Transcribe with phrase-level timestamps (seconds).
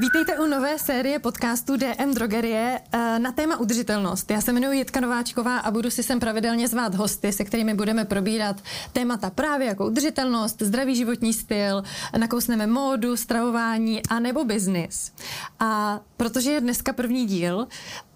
[0.00, 4.30] Vítejte u nové série podcastu DM Drogerie eh, na téma udržitelnost.
[4.30, 8.04] Já se jmenuji Jitka Nováčková a budu si sem pravidelně zvát hosty, se kterými budeme
[8.04, 8.56] probírat
[8.92, 11.82] témata právě jako udržitelnost, zdravý životní styl,
[12.18, 15.12] nakousneme módu, stravování a nebo biznis.
[15.60, 17.66] A protože je dneska první díl,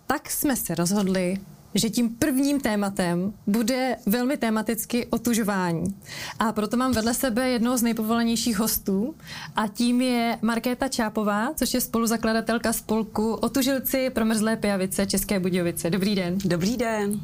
[0.07, 1.39] tak jsme se rozhodli,
[1.75, 5.95] že tím prvním tématem bude velmi tematicky otužování.
[6.39, 9.15] A proto mám vedle sebe jednoho z nejpovolenějších hostů
[9.57, 15.91] a tím je Markéta Čápová, což je spoluzakladatelka spolku Otužilci promrzlé pijavice České Budějovice.
[15.91, 16.39] Dobrý den.
[16.45, 17.21] Dobrý den.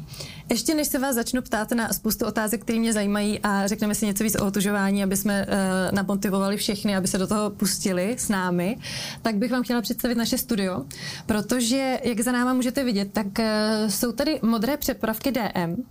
[0.49, 4.05] Ještě než se vás začnu ptát na spoustu otázek, které mě zajímají a řekneme si
[4.05, 8.29] něco víc o otužování, aby jsme uh, namotivovali všechny, aby se do toho pustili s
[8.29, 8.77] námi,
[9.21, 10.85] tak bych vám chtěla představit naše studio,
[11.25, 13.45] protože, jak za náma můžete vidět, tak uh,
[13.89, 15.83] jsou tady modré přepravky DM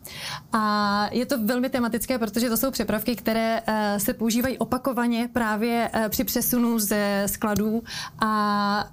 [0.53, 5.91] a je to velmi tematické, protože to jsou přepravky, které uh, se používají opakovaně právě
[5.95, 7.83] uh, při přesunu ze skladů.
[8.21, 8.91] A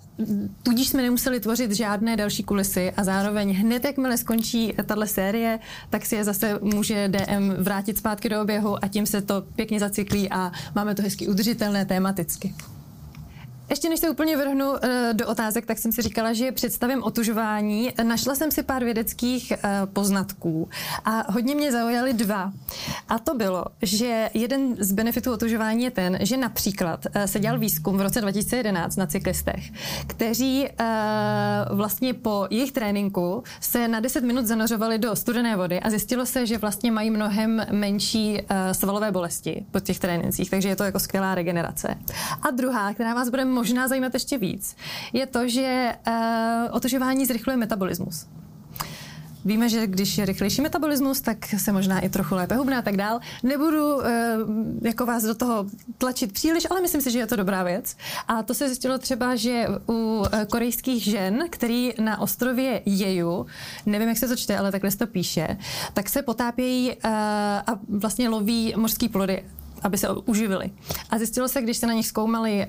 [0.63, 2.91] tudíž jsme nemuseli tvořit žádné další kulisy.
[2.97, 5.59] A zároveň hned, jakmile skončí tahle série,
[5.89, 9.79] tak si je zase může DM vrátit zpátky do oběhu a tím se to pěkně
[9.79, 12.53] zacyklí a máme to hezky udržitelné tematicky.
[13.69, 14.77] Ještě než se úplně vrhnu uh,
[15.13, 17.93] do otázek, tak jsem si říkala, že představím otužování.
[18.03, 20.69] Našla jsem si pár vědeckých uh, poznatků
[21.05, 22.51] a hodně mě zaujaly dva.
[23.09, 27.59] A to bylo, že jeden z benefitů otužování je ten, že například uh, se dělal
[27.59, 29.71] výzkum v roce 2011 na cyklistech,
[30.07, 30.67] kteří
[31.71, 36.45] vlastně po jejich tréninku se na 10 minut zanořovali do studené vody a zjistilo se,
[36.45, 38.41] že vlastně mají mnohem menší
[38.71, 41.95] svalové bolesti po těch trénincích, takže je to jako skvělá regenerace.
[42.41, 44.75] A druhá, která vás bude možná zajímat ještě víc,
[45.13, 46.13] je to, že uh,
[46.71, 48.27] otužování zrychluje metabolismus.
[49.45, 52.97] Víme, že když je rychlejší metabolismus, tak se možná i trochu lépe hubne a tak
[52.97, 53.19] dál.
[53.43, 54.03] Nebudu uh,
[54.81, 55.65] jako vás do toho
[55.97, 57.97] tlačit příliš, ale myslím si, že je to dobrá věc.
[58.27, 63.45] A to se zjistilo třeba, že u uh, korejských žen, který na ostrově Jeju,
[63.85, 65.57] nevím, jak se to čte, ale takhle se to píše,
[65.93, 67.11] tak se potápějí uh,
[67.67, 69.43] a vlastně loví mořský plody
[69.81, 70.69] aby se uživili.
[71.09, 72.67] A zjistilo se, když se na nich zkoumali,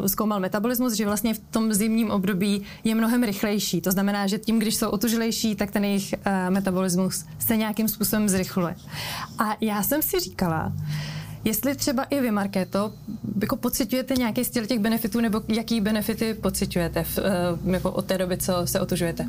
[0.00, 3.80] uh, zkoumal metabolismus, že vlastně v tom zimním období je mnohem rychlejší.
[3.80, 8.28] To znamená, že tím, když jsou otužilejší, tak ten jejich uh, metabolismus se nějakým způsobem
[8.28, 8.76] zrychluje.
[9.38, 10.72] A já jsem si říkala,
[11.44, 12.92] Jestli třeba i vy, Markéto,
[13.40, 18.18] jako pocitujete nějaký z těch benefitů, nebo jaký benefity pocitujete v, uh, jako od té
[18.18, 19.26] doby, co se otužujete?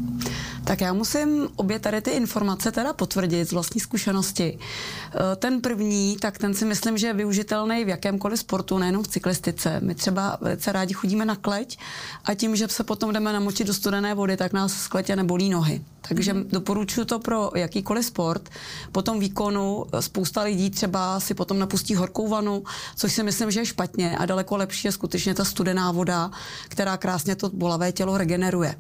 [0.64, 4.58] Tak já musím obě tady ty informace teda potvrdit z vlastní zkušenosti.
[4.58, 9.08] Uh, ten první, tak ten si myslím, že je využitelný v jakémkoliv sportu, nejenom v
[9.08, 9.80] cyklistice.
[9.84, 11.78] My třeba velice rádi chodíme na kleť
[12.26, 15.50] a tím, že se potom jdeme namočit do studené vody, tak nás z kletě nebolí
[15.50, 15.82] nohy.
[16.08, 16.48] Takže mm.
[16.50, 18.50] doporučuji to pro jakýkoliv sport.
[18.92, 22.64] Po tom výkonu spousta lidí třeba si potom napustí horkou vanu,
[22.96, 26.32] což si myslím, že je špatně a daleko lepší je skutečně ta studená voda,
[26.68, 28.76] která krásně to bolavé tělo regeneruje.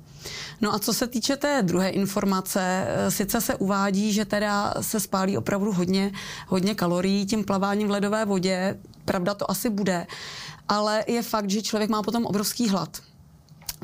[0.62, 5.00] No a co se týče té druhé informace, eh, sice se uvádí, že teda se
[5.00, 6.12] spálí opravdu hodně,
[6.48, 10.08] hodně kalorií tím plaváním v ledové vodě, pravda to asi bude,
[10.68, 12.98] ale je fakt, že člověk má potom obrovský hlad.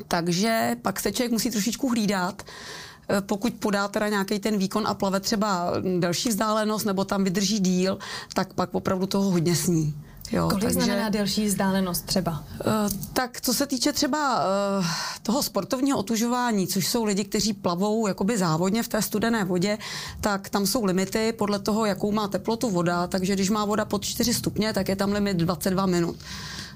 [0.08, 2.87] Takže pak se člověk musí trošičku hlídat, Eh,
[3.20, 7.98] pokud podá teda nějaký ten výkon a plave třeba delší vzdálenost nebo tam vydrží díl,
[8.34, 9.94] tak pak opravdu toho hodně sní.
[10.32, 12.30] Jo, Kolik takže, znamená delší vzdálenost třeba?
[12.30, 14.44] Uh, tak co se týče třeba
[14.78, 14.86] uh,
[15.22, 19.78] toho sportovního otužování, což jsou lidi, kteří plavou jakoby závodně v té studené vodě,
[20.20, 24.04] tak tam jsou limity podle toho, jakou má teplotu voda, takže když má voda pod
[24.04, 26.16] 4 stupně, tak je tam limit 22 minut.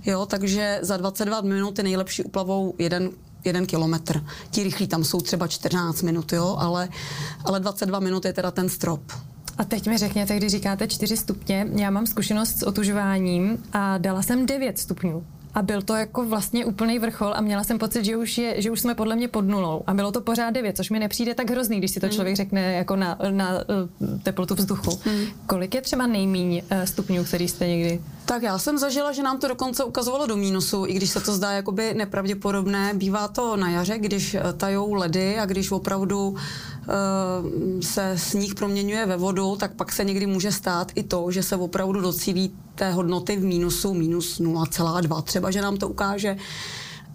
[0.04, 3.10] Jo, takže za 22 minut je nejlepší uplavou jeden
[3.44, 4.24] jeden kilometr.
[4.50, 6.88] Ti rychlí tam jsou třeba 14 minut, jo, ale,
[7.44, 9.12] ale 22 minut je teda ten strop.
[9.58, 14.22] A teď mi řekněte, když říkáte 4 stupně, já mám zkušenost s otužováním a dala
[14.22, 15.24] jsem 9 stupňů.
[15.54, 18.70] A byl to jako vlastně úplný vrchol a měla jsem pocit, že už, je, že
[18.70, 19.82] už jsme podle mě pod nulou.
[19.86, 22.14] A bylo to pořád 9, což mi nepřijde tak hrozný, když si to hmm.
[22.14, 25.00] člověk řekne jako na, na eh, teplotu vzduchu.
[25.04, 25.24] Hmm.
[25.46, 28.00] Kolik je třeba nejmíň eh, stupňů, který jste někdy?
[28.24, 31.32] Tak já jsem zažila, že nám to dokonce ukazovalo do mínusu, i když se to
[31.32, 32.94] zdá jakoby nepravděpodobné.
[32.94, 36.38] Bývá to na jaře, když eh, tajou ledy a když opravdu uh,
[37.80, 41.56] se sníh proměňuje ve vodu, tak pak se někdy může stát i to, že se
[41.56, 46.36] opravdu docílí té hodnoty v mínusu, minus 0,2 třeba, že nám to ukáže.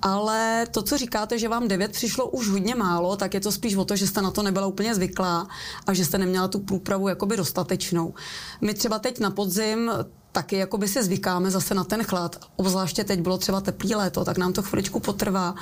[0.02, 3.76] Ale to, co říkáte, že vám 9 přišlo už hodně málo, tak je to spíš
[3.76, 5.48] o to, že jste na to nebyla úplně zvyklá
[5.88, 8.14] a že jste neměla tu průpravu jakoby dostatečnou.
[8.62, 9.92] My třeba teď na podzim
[10.38, 12.36] taky jako by si zvykáme zase na ten chlad.
[12.56, 15.56] Obzvláště teď bylo třeba teplý léto, tak nám to chviličku potrvá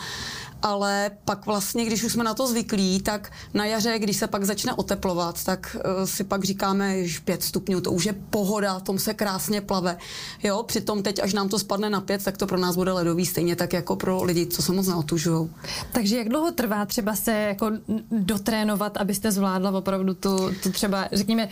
[0.65, 4.43] ale pak vlastně, když už jsme na to zvyklí, tak na jaře, když se pak
[4.43, 8.99] začne oteplovat, tak uh, si pak říkáme, že 5 stupňů, to už je pohoda, tom
[8.99, 9.97] se krásně plave.
[10.43, 13.25] Jo, přitom teď, až nám to spadne na 5, tak to pro nás bude ledový,
[13.25, 15.49] stejně tak jako pro lidi, co se moc neotužují.
[15.91, 17.71] Takže jak dlouho trvá třeba se jako
[18.11, 21.49] dotrénovat, abyste zvládla opravdu tu, tu třeba, řekněme,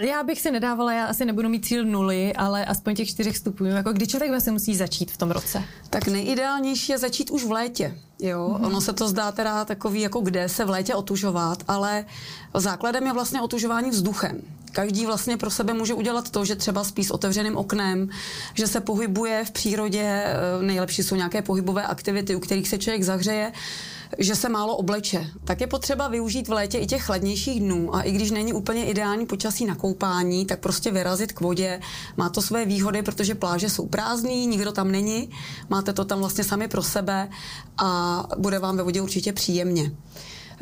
[0.00, 3.66] já bych si nedávala, já asi nebudu mít cíl nuly, ale aspoň těch čtyřech stupňů.
[3.66, 5.62] Jako kdy člověk vlastně musí začít v tom roce?
[5.90, 7.98] Tak nejideálnější je začít už v létě.
[8.18, 8.66] Jo, mm-hmm.
[8.66, 12.04] ono se to zdá teda takový, jako kde se v létě otužovat, ale
[12.54, 14.40] základem je vlastně otužování vzduchem.
[14.72, 18.08] Každý vlastně pro sebe může udělat to, že třeba spí s otevřeným oknem,
[18.54, 23.02] že se pohybuje v přírodě, eh, nejlepší jsou nějaké pohybové aktivity, u kterých se člověk
[23.02, 23.52] zahřeje
[24.18, 28.02] že se málo obleče, tak je potřeba využít v létě i těch chladnějších dnů a
[28.02, 31.80] i když není úplně ideální počasí na koupání, tak prostě vyrazit k vodě.
[32.16, 35.30] Má to své výhody, protože pláže jsou prázdný, nikdo tam není,
[35.68, 37.28] máte to tam vlastně sami pro sebe
[37.78, 39.90] a bude vám ve vodě určitě příjemně.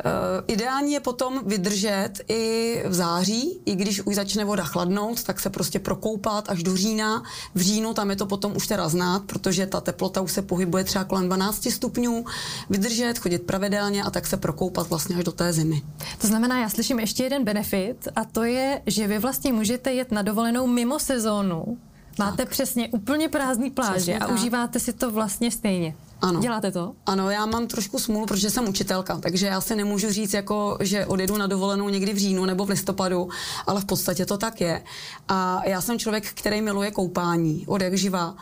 [0.05, 5.39] Uh, ideální je potom vydržet i v září, i když už začne voda chladnout, tak
[5.39, 7.23] se prostě prokoupat až do října.
[7.55, 10.83] V říjnu tam je to potom už teda znát, protože ta teplota už se pohybuje
[10.83, 12.25] třeba kolem 12 stupňů.
[12.69, 15.81] Vydržet, chodit pravidelně a tak se prokoupat vlastně až do té zimy.
[16.17, 20.11] To znamená, já slyším ještě jeden benefit a to je, že vy vlastně můžete jet
[20.11, 21.77] na dovolenou mimo sezónu.
[22.19, 22.49] Máte tak.
[22.49, 24.35] přesně úplně prázdný pláže přesně a tak.
[24.35, 25.95] užíváte si to vlastně stejně.
[26.23, 26.39] Ano.
[26.39, 26.93] Děláte to?
[27.05, 31.05] Ano, já mám trošku smůlu, protože jsem učitelka, takže já si nemůžu říct, jako, že
[31.05, 33.29] odjedu na dovolenou někdy v říjnu nebo v listopadu,
[33.67, 34.83] ale v podstatě to tak je.
[35.27, 38.35] A já jsem člověk, který miluje koupání, od jak živa.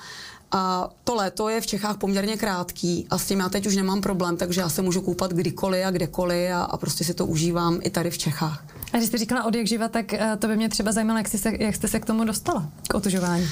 [0.52, 4.02] A to léto je v Čechách poměrně krátký a s tím já teď už nemám
[4.02, 7.80] problém, takže já se můžu koupat kdykoliv a kdekoliv a, a prostě si to užívám
[7.82, 8.66] i tady v Čechách.
[8.94, 11.28] A když jste říkala od jak živa, tak eh, to by mě třeba zajímalo, jak
[11.28, 13.48] jste se, jak jste se k tomu dostala, k otužování.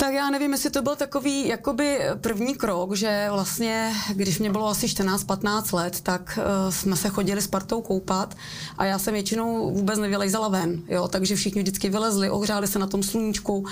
[0.00, 4.68] Tak já nevím, jestli to byl takový jakoby první krok, že vlastně, když mě bylo
[4.68, 8.34] asi 14-15 let, tak uh, jsme se chodili s partou koupat
[8.78, 12.86] a já jsem většinou vůbec nevylejzala ven, jo, takže všichni vždycky vylezli, ohřáli se na
[12.86, 13.66] tom sluníčku,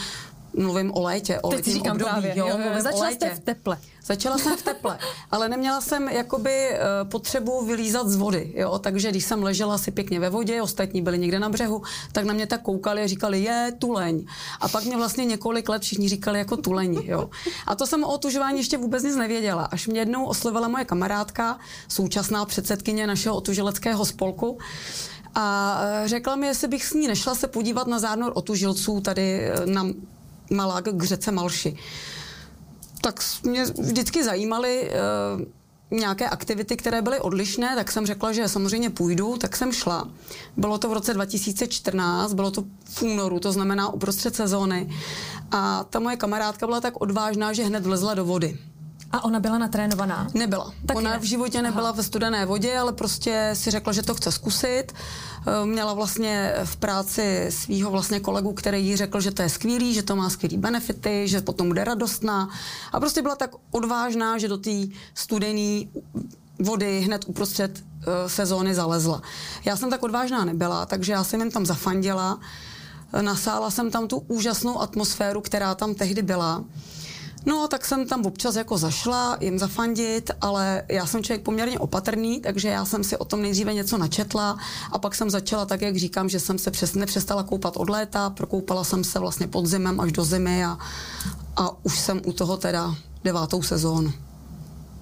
[0.58, 2.10] mluvím o létě, o letním říkám období.
[2.10, 3.78] Právě, jo, jo, jo, začala jste v teple.
[4.04, 4.98] Začala jsem v teple,
[5.30, 9.90] ale neměla jsem jakoby uh, potřebu vylízat z vody, jo, takže když jsem ležela si
[9.90, 11.82] pěkně ve vodě, ostatní byli někde na břehu,
[12.12, 14.24] tak na mě tak koukali a říkali, je tuleň.
[14.60, 17.30] A pak mě vlastně několik let všichni říkali jako tuleň, jo.
[17.66, 21.58] A to jsem o otužování ještě vůbec nic nevěděla, až mě jednou oslovila moje kamarádka,
[21.88, 24.58] současná předsedkyně našeho otužileckého spolku,
[25.34, 29.40] a eh, řekla mi, jestli bych s ní nešla se podívat na zárnor otužilců tady
[29.40, 29.86] eh, na
[30.50, 31.76] Malák k řece Malši.
[33.00, 34.90] Tak mě vždycky zajímaly
[35.40, 35.44] uh,
[35.90, 40.08] nějaké aktivity, které byly odlišné, tak jsem řekla, že samozřejmě půjdu, tak jsem šla.
[40.56, 44.88] Bylo to v roce 2014, bylo to v únoru, to znamená uprostřed sezóny.
[45.50, 48.58] A ta moje kamarádka byla tak odvážná, že hned vlezla do vody.
[49.12, 50.28] A ona byla natrénovaná?
[50.34, 50.72] Nebyla.
[50.86, 51.18] Tak ona ne.
[51.18, 51.96] v životě nebyla Aha.
[51.96, 54.84] ve studené vodě, ale prostě si řekla, že to chce zkusit.
[54.92, 59.94] Eh, měla vlastně v práci svého vlastně kolegu, který jí řekl, že to je skvělý,
[59.94, 62.48] že to má skvělý benefity, že potom bude radostná.
[62.92, 64.70] A prostě byla tak odvážná, že do té
[65.14, 65.84] studené
[66.58, 69.22] vody hned uprostřed uh, sezóny zalezla.
[69.64, 72.38] Já jsem tak odvážná nebyla, takže já jsem jim tam zafandila.
[73.20, 76.64] Nasála jsem tam tu úžasnou atmosféru, která tam tehdy byla.
[77.48, 82.40] No, tak jsem tam občas jako zašla jim zafandit, ale já jsem člověk poměrně opatrný,
[82.40, 84.58] takže já jsem si o tom nejdříve něco načetla
[84.92, 88.30] a pak jsem začala tak, jak říkám, že jsem se přes, nepřestala koupat od léta,
[88.30, 90.78] prokoupala jsem se vlastně podzimem až do zimy a,
[91.56, 94.12] a už jsem u toho teda devátou sezónu.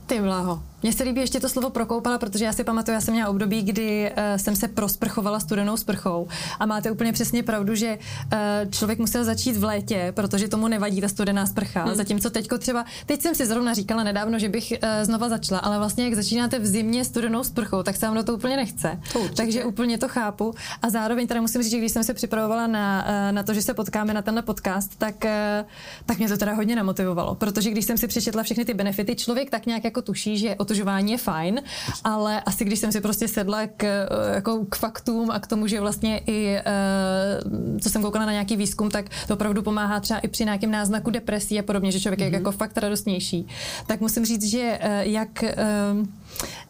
[0.06, 0.62] Ty blaho.
[0.86, 3.62] Mně se líbí ještě to slovo prokoupala, protože já si pamatuju, já jsem měla období,
[3.62, 6.28] kdy uh, jsem se prosprchovala studenou sprchou
[6.60, 11.00] a máte úplně přesně pravdu, že uh, člověk musel začít v létě, protože tomu nevadí
[11.00, 11.84] ta studená sprcha.
[11.84, 11.94] Hmm.
[11.94, 15.78] Zatímco teďko třeba, teď jsem si zrovna říkala nedávno, že bych uh, znova začala, ale
[15.78, 19.00] vlastně jak začínáte v zimě studenou sprchou, tak se vám do to úplně nechce.
[19.12, 20.54] To Takže úplně to chápu.
[20.82, 23.62] A zároveň teda musím říct, že když jsem se připravovala na, uh, na to, že
[23.62, 25.66] se potkáme na tenhle podcast, tak, uh,
[26.06, 29.50] tak mě to teda hodně namotivovalo, protože když jsem si přečetla všechny ty benefity, člověk
[29.50, 31.61] tak nějak jako tuší, že o otužování je fajn,
[32.04, 35.66] ale asi když jsem si prostě sedla k, eh, jako k faktům a k tomu,
[35.66, 40.21] že vlastně i, uh, co jsem koukala na nějaký výzkum, tak to opravdu pomáhá třeba
[40.21, 42.23] i při nějakém náznaku depresí a podobně, že člověk mm-hmm.
[42.23, 42.38] je mhm.
[42.38, 43.47] jako fakt radostnější.
[43.87, 45.45] Tak musím říct, že uh, jak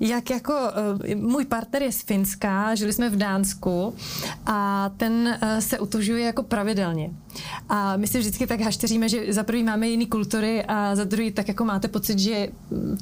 [0.00, 3.94] jak jako uh, můj partner je z Finska, žili jsme v Dánsku
[4.46, 7.10] a ten uh, se utužuje jako pravidelně.
[7.68, 11.30] A my si vždycky tak hašteříme, že za prvý máme jiný kultury a za druhý
[11.30, 12.48] tak jako máte pocit, že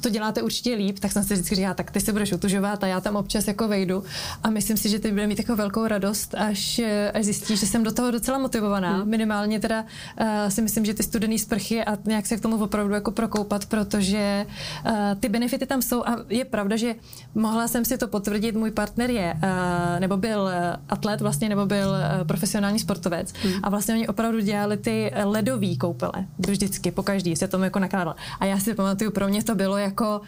[0.01, 2.87] to děláte určitě líp, tak jsem si vždycky říkala, tak ty se budeš utužovat a
[2.87, 4.03] já tam občas jako vejdu
[4.43, 6.81] a myslím si, že ty bude mít takovou velkou radost, až,
[7.13, 8.97] až zjistíš, že jsem do toho docela motivovaná.
[8.97, 9.09] Hmm.
[9.09, 12.93] Minimálně teda uh, si myslím, že ty studený sprchy a nějak se k tomu opravdu
[12.93, 14.45] jako prokoupat, protože
[14.85, 16.95] uh, ty benefity tam jsou a je pravda, že
[17.35, 20.49] mohla jsem si to potvrdit, můj partner je, uh, nebo byl
[20.89, 23.53] atlet vlastně, nebo byl uh, profesionální sportovec hmm.
[23.63, 28.15] a vlastně oni opravdu dělali ty ledové koupele, vždycky, po každý se tomu jako nakládal.
[28.39, 30.21] A já si pamatuju, pro mě to bylo jako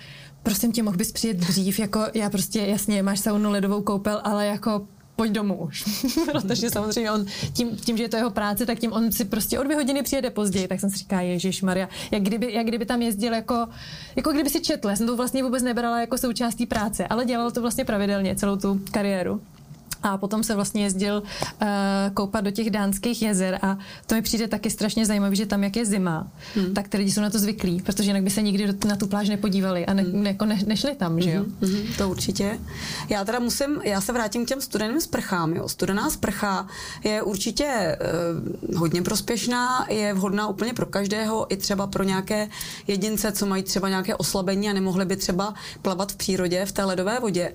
[0.44, 4.46] prosím tě, mohl bys přijet dřív, jako já prostě, jasně, máš saunu ledovou koupel, ale
[4.48, 5.84] jako pojď domů už.
[6.32, 9.60] Protože samozřejmě on, tím, tím, že je to jeho práce, tak tím on si prostě
[9.60, 10.68] o dvě hodiny přijede později.
[10.68, 13.68] Tak jsem si říká, Ježíš Maria, jak kdyby, jak kdyby tam jezdil jako,
[14.16, 14.90] jako kdyby si četl.
[14.90, 18.56] Já jsem to vlastně vůbec nebrala jako součástí práce, ale dělal to vlastně pravidelně celou
[18.56, 19.42] tu kariéru
[20.04, 21.24] a potom se vlastně jezdil
[21.62, 21.68] uh,
[22.14, 25.76] koupat do těch dánských jezer a to mi přijde taky strašně zajímavé, že tam, jak
[25.76, 26.74] je zima, hmm.
[26.74, 29.30] tak ty lidi jsou na to zvyklí, protože jinak by se nikdy na tu pláž
[29.30, 30.24] nepodívali a ne, hmm.
[30.24, 31.46] ne, jako ne, nešli tam, že jo?
[31.62, 31.74] Hmm.
[31.74, 31.94] Hmm.
[31.98, 32.60] To určitě.
[33.10, 35.70] Já teda musím, já se vrátím k těm studeným sprchám, jo.
[35.70, 36.68] Studená sprcha
[37.04, 37.98] je určitě
[38.72, 42.50] uh, hodně prospěšná, je vhodná úplně pro každého, i třeba pro nějaké
[42.88, 46.84] jedince, co mají třeba nějaké oslabení a nemohli by třeba plavat v přírodě, v té
[46.84, 47.54] ledové vodě.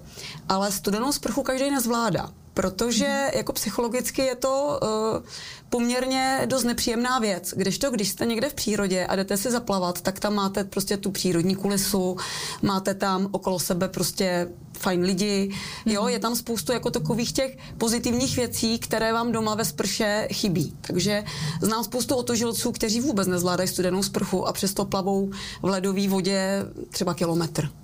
[0.49, 5.26] Ale studenou sprchu každý nezvládá protože jako psychologicky je to uh,
[5.71, 7.54] poměrně dost nepříjemná věc.
[7.56, 10.97] Když to, když jste někde v přírodě a jdete si zaplavat, tak tam máte prostě
[10.97, 12.16] tu přírodní kulisu,
[12.62, 15.50] máte tam okolo sebe prostě fajn lidi,
[15.87, 20.76] jo, je tam spoustu jako takových těch pozitivních věcí, které vám doma ve sprše chybí.
[20.80, 21.25] Takže
[21.61, 25.30] znám spoustu otožilců, kteří vůbec nezvládají studenou sprchu a přesto plavou
[25.62, 27.81] v ledové vodě třeba kilometr.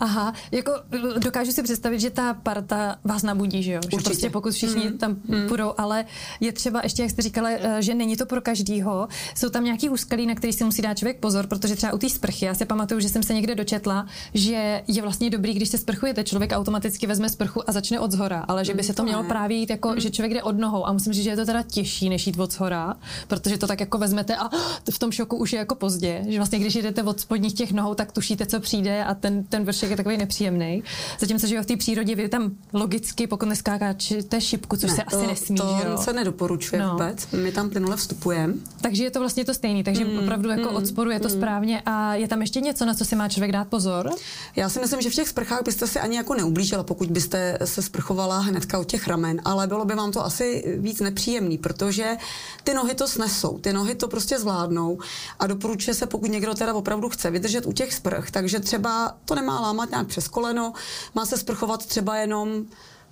[0.00, 0.72] Aha, jako
[1.18, 3.80] dokážu si představit, že ta parta vás nabudí, že jo?
[3.84, 3.96] Určitě.
[3.96, 4.98] Že prostě pokud všichni mm.
[4.98, 5.48] tam mm.
[5.48, 6.04] půjdou, ale
[6.40, 9.08] je třeba ještě, jak jste říkala, eh, že není to pro každýho.
[9.34, 12.10] Jsou tam nějaký úskalí, na který si musí dát člověk pozor, protože třeba u té
[12.10, 15.78] sprchy, já si pamatuju, že jsem se někde dočetla, že je vlastně dobrý, když se
[15.78, 19.24] sprchujete, člověk automaticky vezme sprchu a začne od zhora, ale že by se to mělo
[19.24, 20.00] právě jít jako, mm.
[20.00, 22.38] že člověk jde od nohou a musím říct, že je to teda těžší, než jít
[22.38, 22.96] od zhora,
[23.28, 24.48] protože to tak jako vezmete a
[24.90, 27.94] v tom šoku už je jako pozdě, že vlastně když jdete od spodních těch nohou,
[27.94, 30.82] tak tušíte, co přijde a ten, ten vršek je takový nepříjemný.
[31.18, 35.16] Zatímco, že v té přírodě vy tam logicky, pokud neskákáte šipku, což ne, se to,
[35.16, 35.56] asi nesmí.
[35.56, 35.98] To jo?
[35.98, 36.90] se nedoporučuje no.
[36.90, 37.28] vůbec.
[37.32, 38.54] My tam plynule vstupujeme.
[38.80, 39.84] Takže je to vlastně to stejný.
[39.84, 41.34] Takže mm, opravdu jako mm, od sporu je to mm.
[41.34, 41.82] správně.
[41.86, 44.10] A je tam ještě něco, na co si má člověk dát pozor?
[44.56, 47.82] Já si myslím, že v těch sprchách byste si ani jako neublížila, pokud byste se
[47.82, 52.16] sprchovala hnedka od těch ramen, ale bylo by vám to asi víc nepříjemný, protože
[52.64, 54.98] ty nohy to snesou, ty nohy to prostě zvládnou
[55.38, 59.34] a doporučuje se, pokud někdo teda opravdu chce vydržet u těch sprch, takže třeba to
[59.34, 60.72] nemá lámat nějak přes koleno,
[61.14, 62.64] má se sprchovat třeba jenom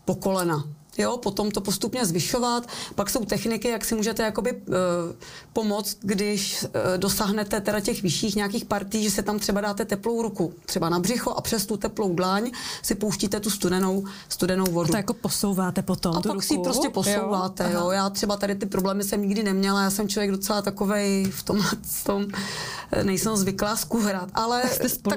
[0.04, 0.64] po kolena.
[0.98, 2.66] Jo, potom to postupně zvyšovat.
[2.94, 4.54] Pak jsou techniky, jak si můžete jakoby e,
[5.52, 10.22] pomoct, když e, dosáhnete teda těch vyšších nějakých partí, že se tam třeba dáte teplou
[10.22, 12.50] ruku, třeba na břicho a přes tu teplou dlaň
[12.82, 14.88] si pouštíte tu studenou, studenou vodu.
[14.88, 16.46] A to jako posouváte potom A tu pak ruku?
[16.46, 17.80] si prostě posouváte, jo.
[17.80, 17.90] jo.
[17.90, 21.60] Já třeba tady ty problémy jsem nikdy neměla, já jsem člověk docela takovej v tom,
[21.82, 22.26] v tom
[22.92, 24.62] e, nejsem zvyklá skuhrat, ale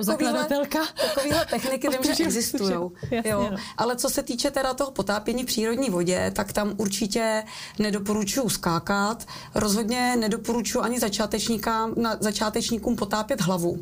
[0.06, 2.74] takovýhle, takovýhle techniky vím, že existují.
[3.26, 3.48] Jo.
[3.52, 3.58] No.
[3.78, 7.44] Ale co se týče teda toho potápění přírodě, přírodní vodě, tak tam určitě
[7.80, 9.28] nedoporučuji skákat.
[9.56, 13.78] Rozhodně nedoporučuji ani začátečníkám, na, začátečníkům potápět hlavu.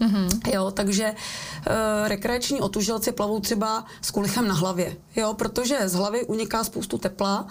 [0.00, 0.54] Mm-hmm.
[0.54, 6.26] Jo, takže uh, rekreační otužilci plavou třeba s kulichem na hlavě, jo, protože z hlavy
[6.26, 7.46] uniká spoustu tepla,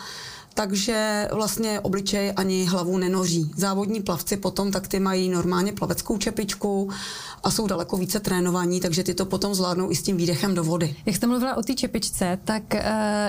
[0.58, 3.52] takže vlastně obličej ani hlavu nenoří.
[3.56, 6.90] Závodní plavci potom tak ty mají normálně plaveckou čepičku
[7.44, 10.64] a jsou daleko více trénovaní, takže ty to potom zvládnou i s tím výdechem do
[10.64, 10.96] vody.
[11.06, 12.80] Jak jste mluvila o té čepičce, tak uh,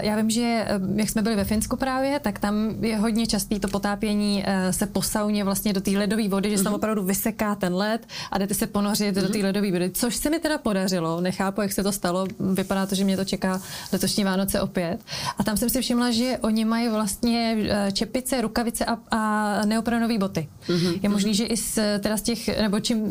[0.00, 3.60] já vím, že uh, jak jsme byli ve Finsku právě, tak tam je hodně častý
[3.60, 6.76] to potápění uh, se po sauně vlastně do té ledové vody, že se tam mm-hmm.
[6.76, 9.22] opravdu vyseká ten led a jdete se ponořit mm-hmm.
[9.22, 9.46] do té mhm.
[9.46, 11.20] ledové vody, což se mi teda podařilo.
[11.20, 12.26] Nechápu, jak se to stalo.
[12.40, 13.60] Vypadá to, že mě to čeká
[13.92, 14.98] letošní Vánoce opět.
[15.38, 17.17] A tam jsem si všimla, že oni mají vlastně
[17.92, 20.48] čepice, rukavice a, a neoprenové boty.
[20.68, 21.00] Mm-hmm.
[21.02, 23.02] Je možný, že i z, teda z těch, nebo čím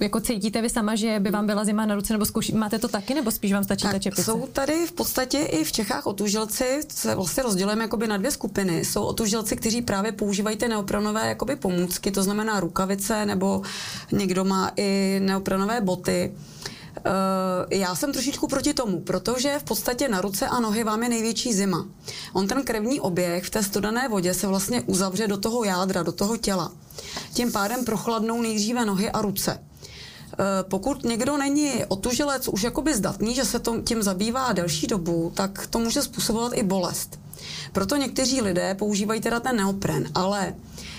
[0.00, 2.88] jako cítíte vy sama, že by vám byla zima na ruce, nebo zkouší, máte to
[2.88, 4.22] taky, nebo spíš vám stačí tak ta čepice?
[4.22, 8.84] Jsou tady v podstatě i v Čechách otužilci, se vlastně rozdělujeme jakoby na dvě skupiny.
[8.84, 13.62] Jsou otužilci, kteří právě používají ty neoprenové jakoby pomůcky, to znamená rukavice, nebo
[14.12, 16.32] někdo má i neoprenové boty.
[17.06, 21.08] Uh, já jsem trošičku proti tomu, protože v podstatě na ruce a nohy vám je
[21.08, 21.86] největší zima.
[22.32, 26.12] On ten krevní oběh v té studené vodě se vlastně uzavře do toho jádra, do
[26.12, 26.72] toho těla.
[27.34, 29.64] Tím pádem prochladnou nejdříve nohy a ruce.
[30.62, 35.66] pokud někdo není otužilec už jakoby zdatný, že se to, tím zabývá delší dobu, tak
[35.66, 37.20] to může způsobovat i bolest.
[37.72, 40.54] Proto někteří lidé používají teda ten neopren, ale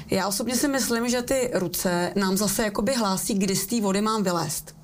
[0.10, 4.02] já osobně si myslím, že ty ruce nám zase jakoby hlásí, kdy z té vody
[4.02, 4.76] mám vylézt.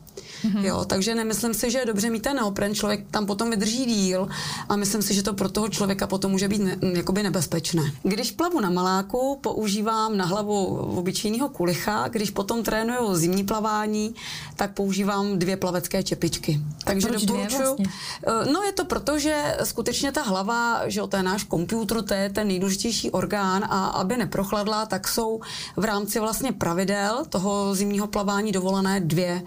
[0.43, 0.65] Mm-hmm.
[0.65, 4.27] Jo, takže nemyslím si, že je dobře mít ten neopren, člověk tam potom vydrží díl
[4.69, 7.91] a myslím si, že to pro toho člověka potom může být ne, jakoby nebezpečné.
[8.03, 14.15] Když plavu na maláku, používám na hlavu obyčejného kulicha, když potom trénuju zimní plavání,
[14.55, 16.59] tak používám dvě plavecké čepičky.
[16.83, 17.57] Takže Proč doporučuji.
[17.57, 17.85] Vlastně?
[18.27, 22.13] Eh, no je to proto, že skutečně ta hlava, že to je náš počítač, to
[22.13, 25.39] je ten nejdůležitější orgán a aby neprochladla, tak jsou
[25.75, 29.41] v rámci vlastně pravidel toho zimního plavání dovolené dvě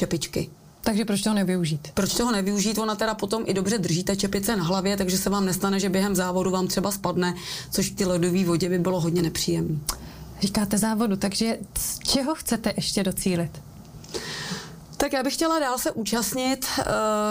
[0.00, 0.50] čepičky.
[0.80, 1.88] Takže proč toho nevyužít?
[1.94, 2.78] Proč toho nevyužít?
[2.78, 5.88] Ona teda potom i dobře drží ta čepice na hlavě, takže se vám nestane, že
[5.88, 7.34] během závodu vám třeba spadne,
[7.70, 9.78] což v té ledové vodě by bylo hodně nepříjemné.
[10.40, 13.50] Říkáte závodu, takže z čeho chcete ještě docílit?
[14.96, 16.84] Tak já bych chtěla dál se účastnit uh,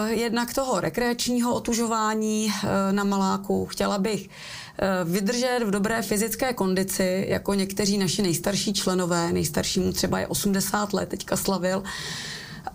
[0.08, 3.66] jednak toho rekreačního otužování uh, na Maláku.
[3.66, 9.32] Chtěla bych uh, vydržet v dobré fyzické kondici, jako někteří naši nejstarší členové.
[9.32, 11.78] Nejstaršímu třeba je 80 let, teďka slavil.
[11.78, 11.84] Uh,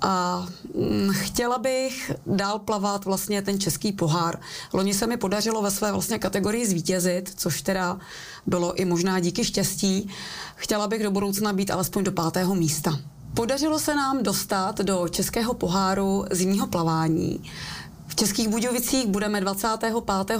[0.02, 4.40] a mm, chtěla bych dál plavat vlastně ten český pohár.
[4.74, 8.00] Loni se mi podařilo ve své vlastně kategorii zvítězit, což teda
[8.46, 10.10] bylo i možná díky štěstí.
[10.56, 13.00] Chtěla bych do budoucna být alespoň do pátého místa.
[13.34, 17.52] Podařilo se nám dostat do českého poháru zimního plavání.
[18.16, 19.94] V Českých Budějovicích budeme 25.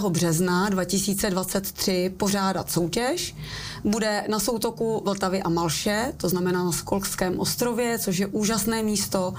[0.08, 3.36] března 2023 pořádat soutěž.
[3.84, 9.34] Bude na soutoku Vltavy a Malše, to znamená na Skolském ostrově, což je úžasné místo.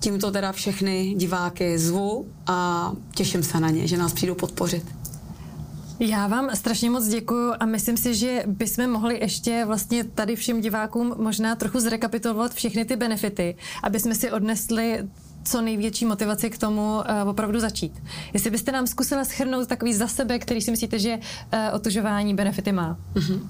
[0.00, 4.84] Tímto teda všechny diváky zvu a těším se na ně, že nás přijdou podpořit.
[6.00, 10.60] Já vám strašně moc děkuji a myslím si, že bychom mohli ještě vlastně tady všem
[10.60, 15.08] divákům možná trochu zrekapitulovat všechny ty benefity, aby jsme si odnesli
[15.44, 18.02] co největší motivaci k tomu uh, opravdu začít.
[18.32, 22.72] Jestli byste nám zkusila schrnout takový za sebe, který si myslíte, že uh, otužování benefity
[22.72, 22.98] má.
[23.14, 23.48] Mm-hmm.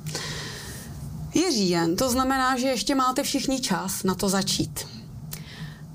[1.34, 4.86] Je říjen, to znamená, že ještě máte všichni čas na to začít.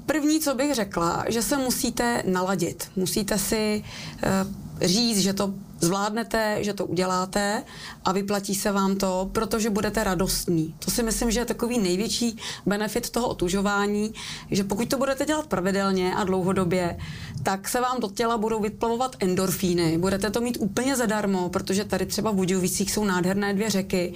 [0.05, 2.91] První, co bych řekla, že se musíte naladit.
[2.95, 3.83] Musíte si
[4.23, 7.63] uh, říct, že to zvládnete, že to uděláte
[8.05, 10.75] a vyplatí se vám to, protože budete radostní.
[10.85, 14.13] To si myslím, že je takový největší benefit toho otužování,
[14.51, 16.97] že pokud to budete dělat pravidelně a dlouhodobě,
[17.43, 19.97] tak se vám do těla budou vyplavovat endorfíny.
[19.97, 24.13] Budete to mít úplně zadarmo, protože tady třeba v Budějovicích jsou nádherné dvě řeky,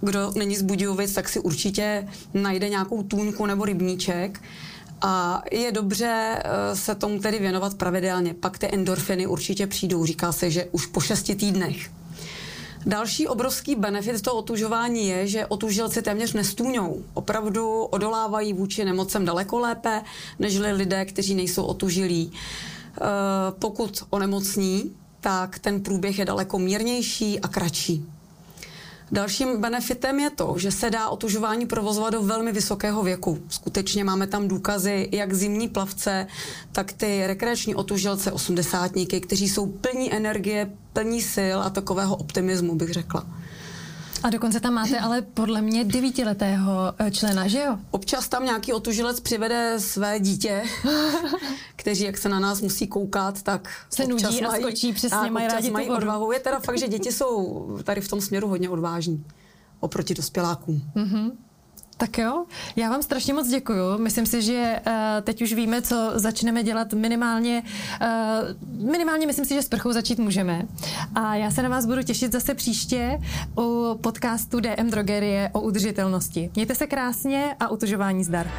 [0.00, 4.40] kdo není z Budějovic, tak si určitě najde nějakou tůňku nebo rybníček
[5.06, 8.34] a je dobře eh, se tomu tedy věnovat pravidelně.
[8.34, 10.04] Pak ty endorfiny určitě přijdou.
[10.04, 11.90] Říká se, že už po šesti týdnech.
[12.86, 17.04] Další obrovský benefit toho otužování je, že otužilci téměř nestůňou.
[17.14, 20.02] Opravdu odolávají vůči nemocem daleko lépe,
[20.38, 22.32] než lidé, kteří nejsou otužilí.
[22.32, 23.00] Eh,
[23.58, 28.04] pokud onemocní, tak ten průběh je daleko mírnější a kratší.
[29.14, 33.38] Dalším benefitem je to, že se dá otužování provozovat do velmi vysokého věku.
[33.48, 36.26] Skutečně máme tam důkazy, jak zimní plavce,
[36.72, 42.90] tak ty rekreační otužilce, osmdesátníky, kteří jsou plní energie, plní sil a takového optimismu, bych
[42.90, 43.26] řekla.
[44.24, 47.78] A dokonce tam máte ale podle mě devítiletého eh, člena, že jo?
[47.90, 50.62] Občas tam nějaký otužilec přivede své dítě,
[51.76, 55.30] kteří, jak se na nás musí koukat, tak se nudí mají, a skočí, přesně tak,
[55.30, 56.32] mají rádi mají odvahu.
[56.32, 59.24] Je teda fakt, že děti jsou tady v tom směru hodně odvážní
[59.80, 60.82] oproti dospělákům.
[60.96, 61.30] Mm-hmm.
[62.04, 62.44] Tak jo,
[62.76, 63.98] já vám strašně moc děkuju.
[63.98, 67.62] Myslím si, že uh, teď už víme, co začneme dělat minimálně.
[68.02, 70.62] Uh, minimálně myslím si, že s prchou začít můžeme.
[71.14, 73.20] A já se na vás budu těšit zase příště
[73.58, 76.50] u podcastu DM Drogerie o udržitelnosti.
[76.54, 78.50] Mějte se krásně a utužování zdar.